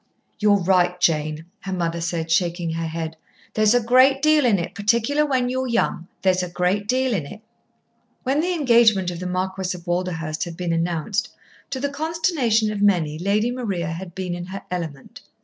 "You're 0.39 0.57
right, 0.63 0.99
Jane!" 0.99 1.45
her 1.59 1.71
mother 1.71 2.01
said, 2.01 2.31
shaking 2.31 2.71
her 2.71 2.87
head. 2.87 3.17
"There's 3.53 3.75
a 3.75 3.83
great 3.83 4.19
deal 4.23 4.45
in 4.47 4.57
it, 4.57 4.73
particular 4.73 5.27
when 5.27 5.47
you're 5.47 5.67
young. 5.67 6.07
There's 6.23 6.41
a 6.41 6.49
great 6.49 6.87
deal 6.87 7.13
in 7.13 7.27
it." 7.27 7.41
When 8.23 8.39
the 8.39 8.53
engagement 8.53 9.11
of 9.11 9.19
the 9.19 9.27
Marquis 9.27 9.77
of 9.77 9.85
Walderhurst 9.85 10.45
had 10.45 10.57
been 10.57 10.73
announced, 10.73 11.29
to 11.69 11.79
the 11.79 11.89
consternation 11.89 12.71
of 12.71 12.81
many, 12.81 13.19
Lady 13.19 13.51
Maria 13.51 13.89
had 13.91 14.15
been 14.15 14.33
in 14.33 14.45
her 14.45 14.63
element. 14.71 15.21